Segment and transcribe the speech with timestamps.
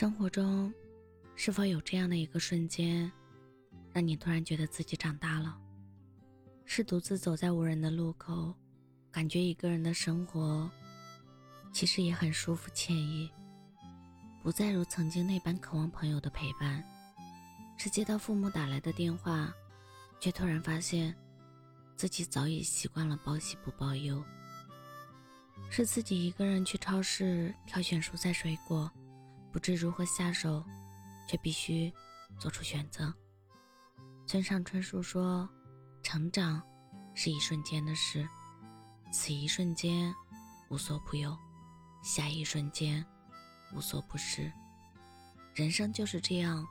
[0.00, 0.72] 生活中，
[1.36, 3.12] 是否有这样的一个瞬间，
[3.92, 5.60] 让你突然觉得自己长大了？
[6.64, 8.54] 是独自走在无人的路口，
[9.10, 10.70] 感觉一个人的生活
[11.70, 13.30] 其实也很舒服惬意，
[14.42, 16.82] 不再如曾经那般渴望朋友的陪伴；
[17.76, 19.52] 是接到父母打来的电话，
[20.18, 21.14] 却突然发现
[21.94, 24.24] 自己早已习惯了报喜不报忧；
[25.68, 28.90] 是自己一个人去超市挑选蔬菜水果。
[29.52, 30.64] 不知如何下手，
[31.26, 31.92] 却必须
[32.38, 33.12] 做出选择。
[34.26, 35.48] 村上春树说
[36.02, 36.62] ：“成长
[37.14, 38.28] 是一瞬间的事，
[39.12, 40.14] 此一瞬间
[40.68, 41.36] 无所不有，
[42.00, 43.04] 下一瞬间
[43.74, 44.52] 无所不失。
[45.52, 46.64] 人生就是这样，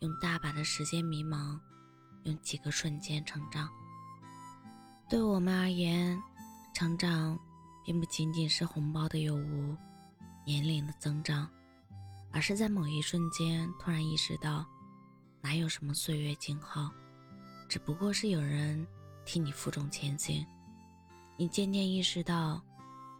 [0.00, 1.60] 用大把的时间迷茫，
[2.24, 3.68] 用几个瞬间成长。
[5.10, 6.18] 对我们而言，
[6.74, 7.38] 成长
[7.84, 9.76] 并不仅仅是红包的有无，
[10.46, 11.46] 年龄的增长。”
[12.38, 14.64] 而是在某一瞬间突然意识到，
[15.40, 16.88] 哪有什么岁月静好，
[17.68, 18.86] 只不过是有人
[19.24, 20.46] 替你负重前行。
[21.36, 22.62] 你渐渐意识到，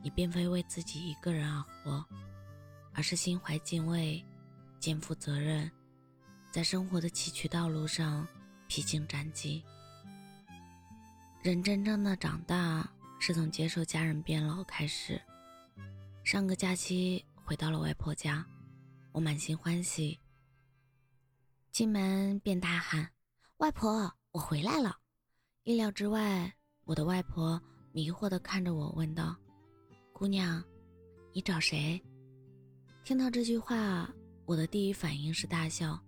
[0.05, 2.07] 你并非为自己一个人而活，
[2.95, 4.25] 而是心怀敬畏，
[4.79, 5.69] 肩负责任，
[6.53, 8.25] 在生活的崎岖道路上
[8.69, 9.61] 披荆斩棘。
[11.43, 12.89] 人真正的长大，
[13.19, 15.21] 是从接受家人变老开始。
[16.23, 18.47] 上个假期回到了外婆家。
[19.13, 20.19] 我满心欢喜，
[21.73, 23.11] 进门便大喊
[23.59, 24.97] ：“外婆，我回来了！”
[25.65, 26.53] 意料之外，
[26.85, 27.61] 我的外婆
[27.93, 29.35] 迷惑地看着我，问道
[30.13, 30.63] ：“姑娘，
[31.33, 32.01] 你找谁？”
[33.03, 34.09] 听到这句话，
[34.45, 35.99] 我的第一反应是大笑，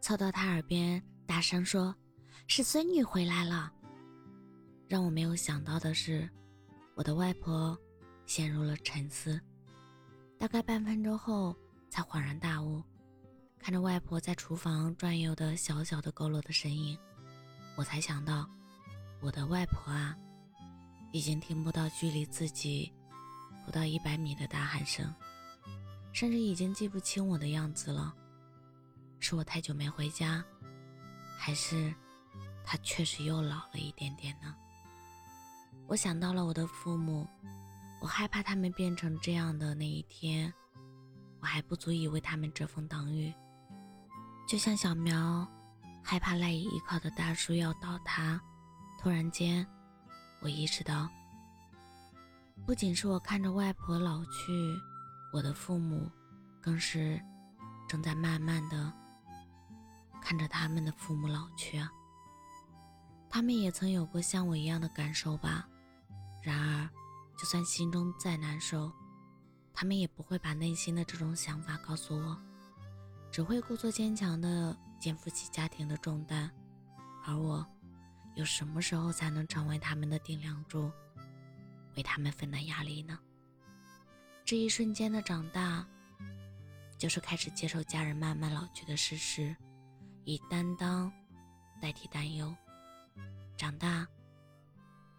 [0.00, 1.94] 凑到她耳边大声说
[2.48, 3.72] ：“是孙女回来了。”
[4.88, 6.28] 让我没有想到的是，
[6.94, 7.78] 我的外婆
[8.26, 9.40] 陷入了沉思，
[10.38, 11.56] 大概半分钟后。
[11.90, 12.82] 才恍然大悟，
[13.58, 16.98] 看着外婆在厨房转悠的小小的佝偻的身影，
[17.76, 18.48] 我才想到，
[19.20, 20.16] 我的外婆啊，
[21.12, 22.92] 已经听不到距离自己
[23.64, 25.12] 不到一百米的大喊声，
[26.12, 28.14] 甚至已经记不清我的样子了。
[29.20, 30.44] 是我太久没回家，
[31.36, 31.92] 还是
[32.64, 34.54] 她确实又老了一点点呢？
[35.86, 37.26] 我想到了我的父母，
[38.00, 40.52] 我害怕他们变成这样的那一天。
[41.40, 43.32] 我还不足以为他们遮风挡雨，
[44.48, 45.46] 就像小苗
[46.02, 48.40] 害怕赖以依靠的大树要倒塌。
[49.00, 49.66] 突然间，
[50.40, 51.08] 我意识到，
[52.66, 54.74] 不仅是我看着外婆老去，
[55.32, 56.10] 我的父母
[56.60, 57.20] 更是
[57.86, 58.92] 正在慢慢的
[60.20, 61.88] 看着他们的父母老去啊。
[63.30, 65.68] 他们也曾有过像我一样的感受吧？
[66.42, 66.88] 然而，
[67.38, 68.90] 就算心中再难受。
[69.80, 72.36] 他们也不会把内心的这种想法告诉我，
[73.30, 76.50] 只会故作坚强的肩负起家庭的重担，
[77.24, 77.64] 而我，
[78.34, 80.90] 又什么时候才能成为他们的顶梁柱，
[81.96, 83.16] 为他们分担压力呢？
[84.44, 85.86] 这一瞬间的长大，
[86.98, 89.54] 就是开始接受家人慢慢老去的事实，
[90.24, 91.08] 以担当
[91.80, 92.52] 代替担忧。
[93.56, 94.04] 长大，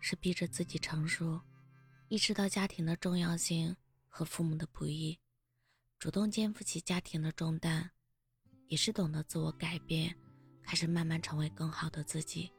[0.01, 1.39] 是逼着自己成熟，
[2.09, 3.73] 意识到家庭的重要性。
[4.09, 5.17] 和父母的不易，
[5.99, 7.89] 主动肩负起家庭的重担，
[8.67, 10.13] 也是懂得自我改变，
[10.61, 12.51] 开始慢慢成为更好的自己，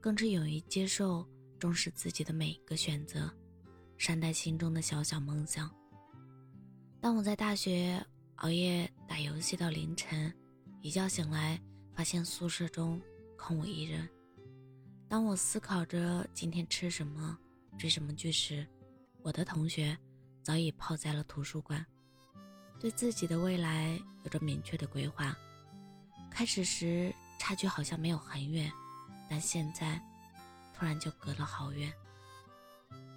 [0.00, 3.30] 更是勇于接受、重视自己的每一个选择，
[3.98, 5.70] 善待心中的小小梦想。
[7.00, 8.02] 当我在大学
[8.36, 10.32] 熬夜打游戏到凌晨，
[10.80, 11.60] 一觉醒来
[11.92, 13.00] 发现宿舍中
[13.36, 14.06] 空无一人；
[15.08, 17.38] 当我思考着今天吃什么、
[17.78, 18.66] 追什么剧时，
[19.22, 19.98] 我的同学。
[20.42, 21.84] 早已泡在了图书馆，
[22.78, 25.36] 对自己的未来有着明确的规划。
[26.30, 28.72] 开始时差距好像没有很远，
[29.28, 30.00] 但现在
[30.74, 31.92] 突然就隔了好远。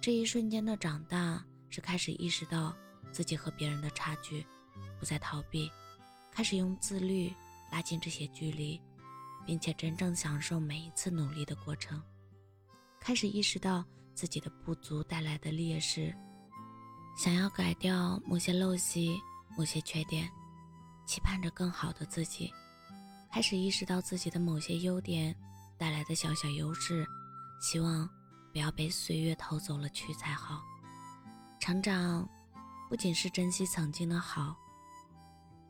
[0.00, 2.76] 这一瞬间的长大，是开始意识到
[3.10, 4.44] 自己和别人的差距，
[5.00, 5.70] 不再逃避，
[6.30, 7.32] 开始用自律
[7.72, 8.78] 拉近这些距离，
[9.46, 12.02] 并且真正享受每一次努力的过程。
[13.00, 13.84] 开始意识到
[14.14, 16.14] 自己的不足带来的劣势。
[17.16, 19.20] 想要改掉某些陋习、
[19.56, 20.28] 某些缺点，
[21.06, 22.52] 期盼着更好的自己，
[23.32, 25.34] 开始意识到自己的某些优点
[25.78, 27.06] 带来的小小优势，
[27.60, 28.08] 希望
[28.52, 30.60] 不要被岁月偷走了去才好。
[31.60, 32.28] 成长
[32.90, 34.56] 不仅是珍惜曾经的好，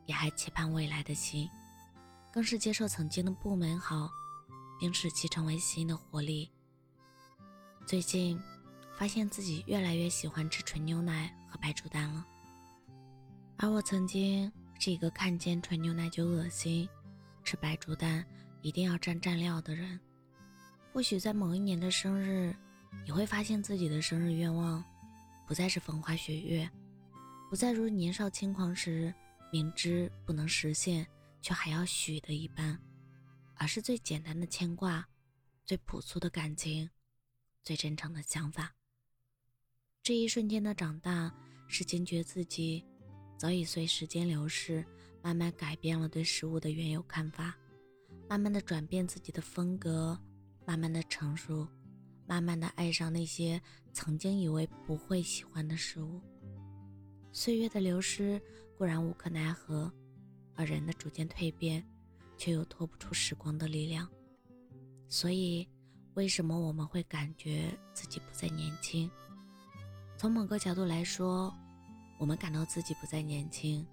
[0.07, 1.47] 也还期盼未来的新，
[2.33, 4.09] 更是接受曾经的不美好，
[4.79, 6.51] 并使其成为新的活力。
[7.85, 8.41] 最近。
[8.97, 12.25] 发现自己越来越喜欢吃纯牛奶和白煮蛋了，
[13.57, 16.87] 而我曾经是一个看见纯牛奶就恶心，
[17.43, 18.25] 吃白煮蛋
[18.61, 19.99] 一定要蘸蘸料的人。
[20.93, 22.55] 或许在某一年的生日，
[23.03, 24.81] 你会发现自己的生日愿望
[25.45, 26.69] 不再是风花雪月，
[27.49, 29.13] 不再如年少轻狂时
[29.51, 31.05] 明知不能实现
[31.41, 32.79] 却还要许的一般，
[33.55, 35.05] 而是最简单的牵挂，
[35.65, 36.89] 最朴素的感情，
[37.61, 38.73] 最真诚的想法。
[40.05, 41.33] 这一瞬间的长大，
[41.67, 42.85] 是惊觉自己
[43.39, 44.85] 早已随时间流逝，
[45.23, 47.57] 慢慢改变了对事物的原有看法，
[48.29, 50.15] 慢慢的转变自己的风格，
[50.63, 51.67] 慢慢的成熟，
[52.27, 53.59] 慢慢的爱上那些
[53.93, 56.21] 曾经以为不会喜欢的事物。
[57.31, 58.39] 岁月的流失
[58.77, 59.91] 固然无可奈何，
[60.53, 61.83] 而人的逐渐蜕变，
[62.37, 64.07] 却又拖不出时光的力量。
[65.09, 65.67] 所以，
[66.13, 69.09] 为什么我们会感觉自己不再年轻？
[70.17, 71.53] 从某个角度来说，
[72.17, 73.85] 我们感到自己不再年轻，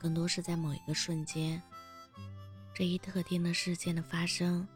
[0.00, 1.62] 更多是在某一个瞬间，
[2.74, 4.66] 这一特定的事件的发生，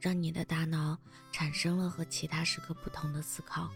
[0.00, 0.96] 让你的大脑
[1.30, 3.68] 产生了和其他时刻不同的思考。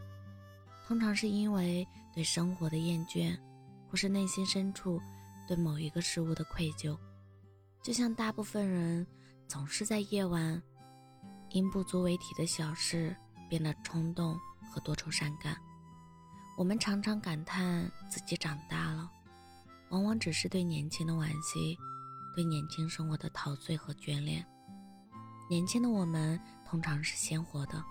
[0.87, 3.39] 通常是因为对生活的厌倦，
[3.89, 5.01] 或是内心深处
[5.47, 6.99] 对某一个事物的愧疚。
[7.83, 9.07] 就像大部分人
[9.47, 10.61] 总是在夜晚，
[11.51, 13.15] 因不足为提的小事
[13.49, 14.39] 变得冲动
[14.73, 15.57] 和多愁善感。
[16.61, 19.11] 我们常常感叹自己长大了，
[19.89, 21.79] 往往只是对年轻的惋惜，
[22.35, 24.45] 对年轻生活的陶醉和眷恋。
[25.49, 27.83] 年轻的我们通常是鲜活的，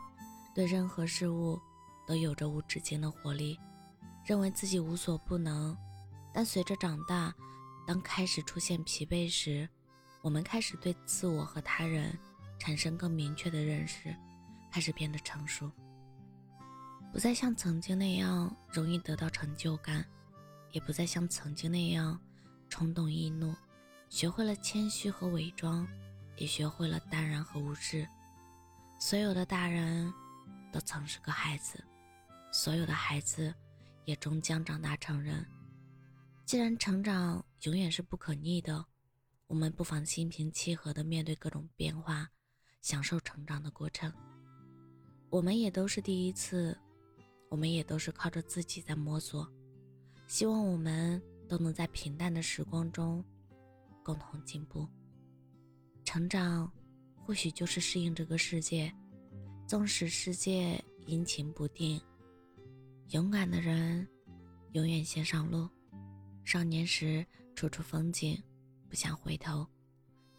[0.54, 1.60] 对任何事物
[2.08, 3.60] 都有着无止境的活力，
[4.24, 5.76] 认为自己无所不能。
[6.32, 7.34] 但随着长大，
[7.88, 9.68] 当开始出现疲惫时，
[10.22, 12.16] 我们开始对自我和他人
[12.60, 14.16] 产生更明确的认识，
[14.72, 15.72] 开始变得成熟。
[17.12, 20.06] 不再像曾经那样容易得到成就感，
[20.72, 22.20] 也不再像曾经那样
[22.70, 23.54] 冲动易怒，
[24.10, 25.88] 学会了谦虚和伪装，
[26.38, 28.08] 也学会了淡然和无视。
[29.00, 30.14] 所有的大人
[30.72, 31.84] 都曾是个孩子，
[32.52, 33.54] 所有的孩子
[34.06, 35.44] 也终将长大成人。
[36.46, 38.86] 既然成长永远是不可逆的，
[39.48, 42.30] 我们不妨心平气和地面对各种变化，
[42.82, 44.14] 享受成长的过程。
[45.32, 46.78] 我们也都是第一次。
[47.50, 49.48] 我们也都是靠着自己在摸索，
[50.28, 53.24] 希望我们都能在平淡的时光中
[54.04, 54.88] 共同进步。
[56.06, 56.72] 成长，
[57.16, 58.94] 或许就是适应这个世界，
[59.68, 62.00] 纵使世界阴晴不定。
[63.10, 64.08] 勇敢的人
[64.74, 65.68] 永远先上路。
[66.46, 67.26] 少年时
[67.56, 68.42] 处处风景，
[68.88, 69.66] 不想回头；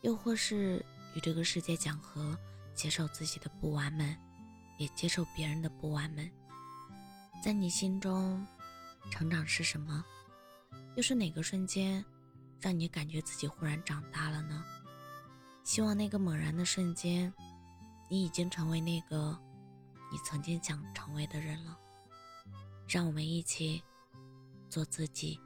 [0.03, 0.85] 又或是
[1.15, 2.37] 与这个世界讲和，
[2.75, 4.17] 接受自己的不完美，
[4.79, 6.31] 也接受别人的不完美。
[7.43, 8.47] 在你心中，
[9.11, 10.05] 成长是什么？
[10.95, 12.05] 又是哪个瞬间，
[12.61, 14.63] 让你感觉自己忽然长大了呢？
[15.65, 17.33] 希望那个猛然的瞬间，
[18.11, 19.39] 你已经成为那个
[20.13, 21.79] 你曾经想成为的人了。
[22.87, 23.83] 让我们一起
[24.69, 25.41] 做自己，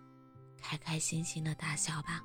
[0.60, 2.24] 开开心心的大笑吧。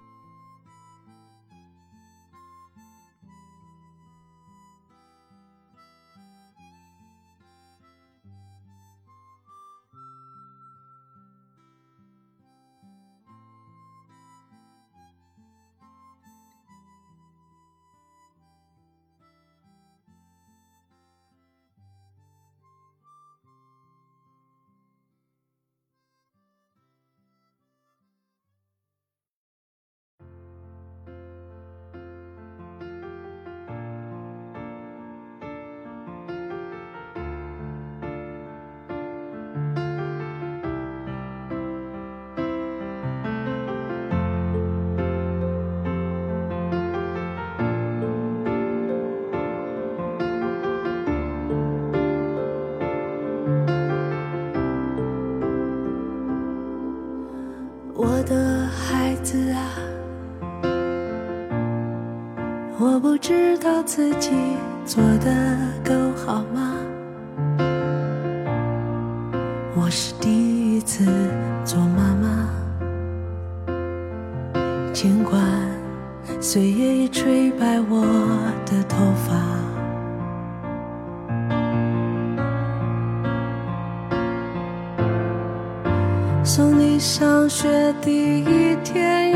[62.82, 64.32] 我不知道自己
[64.86, 65.92] 做的够
[66.26, 66.78] 好吗？
[69.76, 71.04] 我是第一次
[71.66, 72.50] 做妈妈，
[74.94, 75.44] 尽管
[76.40, 78.02] 岁月已吹白我
[78.66, 78.96] 的头
[79.28, 79.36] 发。
[86.46, 89.29] 送你上学第一天，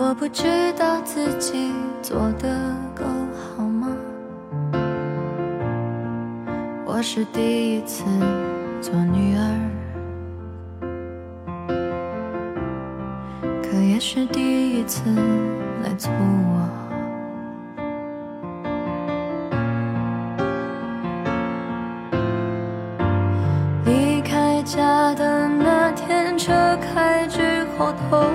[0.00, 2.48] 我不知道自己做的
[2.94, 3.88] 够好吗？
[6.86, 8.04] 我是第一次
[8.80, 9.42] 做女儿。
[13.60, 15.02] 可也是第一次
[15.82, 16.68] 来做我。
[23.84, 28.30] 离开家的那天，车开之后头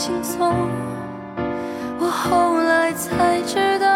[0.00, 0.50] 轻松。
[1.98, 3.86] 我后来才知道，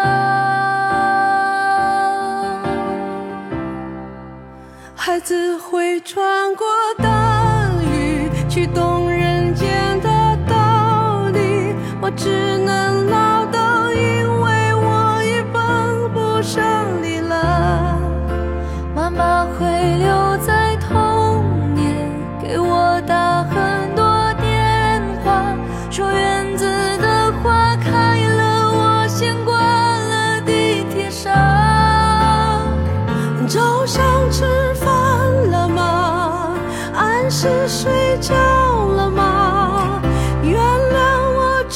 [4.95, 6.67] 孩子会穿过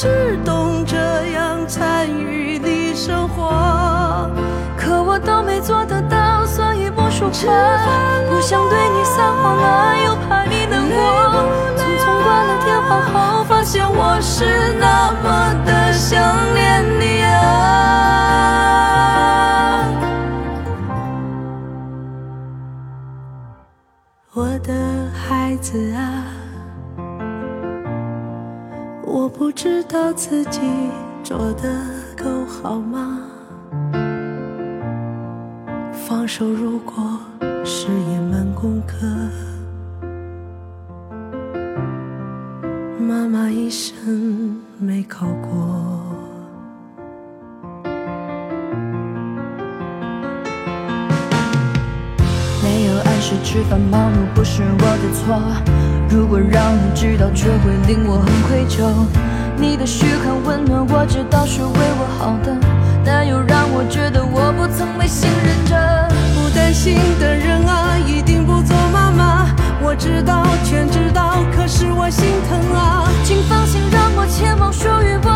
[0.00, 0.08] 只
[0.46, 0.96] 懂这
[1.32, 4.30] 样参与你生活，
[4.74, 7.34] 可我都没做得到，所以不说话。
[8.30, 10.96] 不想对你撒谎啊，又怕你难过。
[11.76, 16.18] 匆匆挂了电话后，发现我是那么的想
[16.54, 17.36] 念你啊。
[24.32, 24.72] 我的
[25.12, 26.24] 孩子啊，
[29.12, 30.60] 我不知道自己
[31.24, 31.84] 做的
[32.16, 33.26] 够好吗？
[35.92, 37.18] 放手如果
[37.64, 38.96] 是一门功课，
[43.00, 45.89] 妈妈一生没考过。
[53.42, 55.40] 吃饭忙碌不是我的错，
[56.08, 58.84] 如果让你知道，却会令我很愧疚。
[59.56, 62.56] 你的嘘寒问暖，我知道是为我好的，
[63.04, 66.08] 但又让我觉得我不曾被信任着。
[66.34, 69.46] 不担心的人啊，一定不做妈妈。
[69.82, 73.08] 我知道，全知道，可是我心疼啊。
[73.24, 75.29] 请放心，让我前往属于我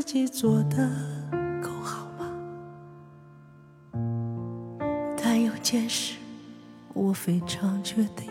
[0.00, 0.90] 自己做的
[1.62, 2.32] 够好吗？
[5.22, 6.16] 但有件事
[6.94, 8.30] 我非常确定，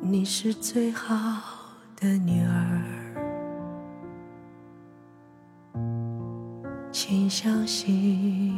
[0.00, 1.42] 你是最好
[1.94, 2.82] 的女儿，
[6.90, 8.51] 请相信。